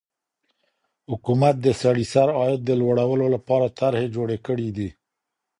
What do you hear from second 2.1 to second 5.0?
سر عاید د لوړولو لپاره طرحې جوړي کړې دي.